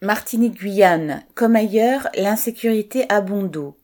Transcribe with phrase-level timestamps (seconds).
[0.00, 3.74] Martinique-Guyane, comme ailleurs, l'insécurité a bon.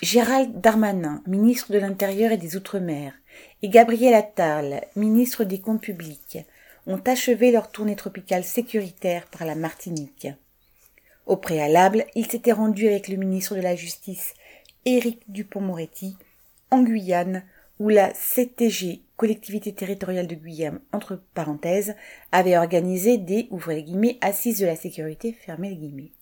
[0.00, 3.12] Gérald Darmanin, ministre de l'Intérieur et des Outre-mer,
[3.60, 6.38] et Gabriel Attal, ministre des Comptes publics,
[6.86, 10.28] ont achevé leur tournée tropicale sécuritaire par la Martinique.
[11.26, 14.32] Au préalable, ils s'étaient rendus avec le ministre de la Justice,
[14.86, 16.16] Éric Dupont-Moretti,
[16.70, 17.42] en Guyane,
[17.78, 21.94] où la CTG, collectivité territoriale de Guyane, entre parenthèses,
[22.32, 26.12] avait organisé des, ouvrez les guillemets, assises de la sécurité, fermez les.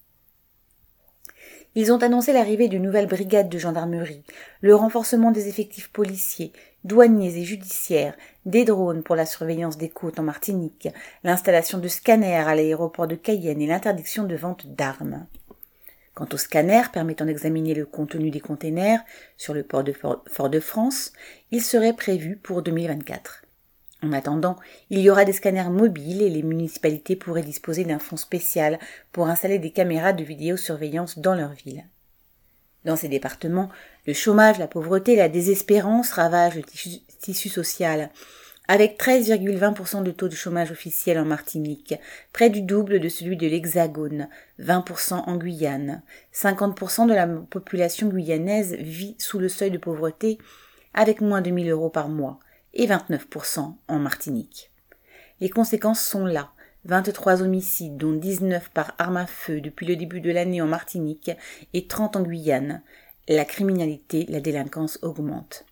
[1.75, 4.23] Ils ont annoncé l'arrivée de nouvelles brigades de gendarmerie,
[4.63, 6.53] le renforcement des effectifs policiers,
[6.85, 10.89] douaniers et judiciaires, des drones pour la surveillance des côtes en Martinique,
[11.23, 15.27] l'installation de scanners à l'aéroport de Cayenne et l'interdiction de vente d'armes.
[16.17, 19.05] Quant aux scanners permettant d'examiner le contenu des containers
[19.37, 21.13] sur le port de Fort-de-France,
[21.51, 23.43] il serait prévu pour 2024.
[24.03, 24.57] En attendant,
[24.89, 28.79] il y aura des scanners mobiles et les municipalités pourraient disposer d'un fonds spécial
[29.13, 31.85] pour installer des caméras de vidéosurveillance dans leur ville.
[32.87, 33.69] Dans ces départements,
[34.07, 38.11] le chômage, la pauvreté et la désespérance ravagent le tissu social,
[38.69, 41.95] avec 13,20% de taux de chômage officiel en Martinique,
[42.33, 44.29] près du double de celui de l'Hexagone,
[44.61, 46.03] 20% en Guyane.
[46.35, 50.39] 50% de la population guyanaise vit sous le seuil de pauvreté
[50.95, 52.41] avec moins de 1000 euros par mois
[52.75, 54.71] et 29% en Martinique.
[55.41, 56.51] Les conséquences sont là.
[56.87, 61.33] 23 homicides, dont 19 par arme à feu depuis le début de l'année en Martinique
[61.75, 62.83] et 30 en Guyane.
[63.29, 65.67] La criminalité, la délinquance augmente.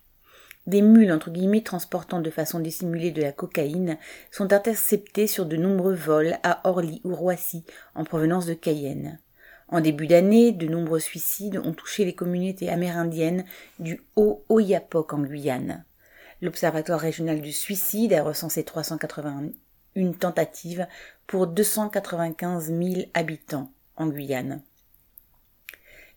[0.67, 3.97] Des mules entre guillemets transportant de façon dissimulée de la cocaïne
[4.31, 7.63] sont interceptées sur de nombreux vols à Orly ou Roissy
[7.93, 9.19] en provenance de Cayenne.
[9.67, 13.45] En début d'année, de nombreux suicides ont touché les communautés amérindiennes
[13.79, 15.85] du Haut-Oyapok en Guyane.
[16.41, 20.87] L'Observatoire régional du suicide a recensé 381 tentatives
[21.27, 24.61] pour 295 000 habitants en Guyane.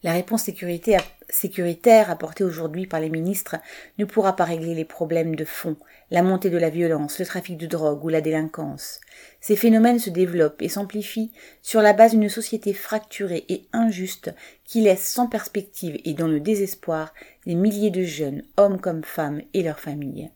[0.04, 3.56] La réponse sécuritaire apportée aujourd'hui par les ministres
[3.98, 5.76] ne pourra pas régler les problèmes de fond,
[6.12, 9.00] la montée de la violence, le trafic de drogue ou la délinquance.
[9.41, 11.32] Ces phénomènes se développent et s'amplifient
[11.62, 14.32] sur la base d'une société fracturée et injuste
[14.64, 17.12] qui laisse sans perspective et dans le désespoir
[17.44, 20.30] des milliers de jeunes, hommes comme femmes, et leurs familles.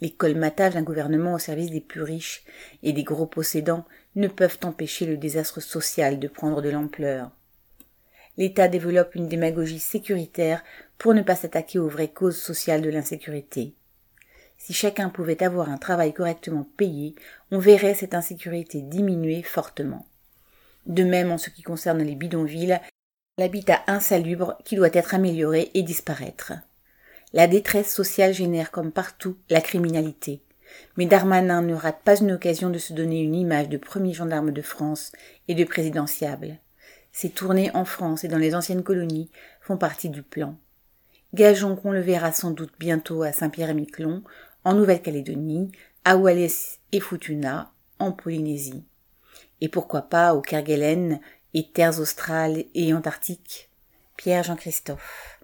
[0.00, 2.44] Les colmatages d'un gouvernement au service des plus riches
[2.84, 3.84] et des gros possédants
[4.14, 7.32] ne peuvent empêcher le désastre social de prendre de l'ampleur.
[8.38, 10.62] L'État développe une démagogie sécuritaire
[10.96, 13.74] pour ne pas s'attaquer aux vraies causes sociales de l'insécurité.
[14.56, 17.16] Si chacun pouvait avoir un travail correctement payé,
[17.50, 20.06] on verrait cette insécurité diminuer fortement.
[20.86, 22.78] De même en ce qui concerne les bidonvilles,
[23.38, 26.52] l'habitat insalubre qui doit être amélioré et disparaître.
[27.32, 30.42] La détresse sociale génère comme partout la criminalité.
[30.96, 34.52] Mais Darmanin ne rate pas une occasion de se donner une image de premier gendarme
[34.52, 35.10] de France
[35.48, 36.58] et de présidentiable.
[37.20, 39.28] Ces tournées en France et dans les anciennes colonies
[39.60, 40.56] font partie du plan.
[41.34, 44.22] Gageons qu'on le verra sans doute bientôt à Saint-Pierre-et-Miquelon,
[44.62, 45.72] en Nouvelle-Calédonie,
[46.04, 48.84] à Wallis et Futuna, en Polynésie.
[49.60, 51.18] Et pourquoi pas au Kerguelen
[51.54, 53.68] et terres australes et antarctiques
[54.16, 55.37] Pierre Jean-Christophe.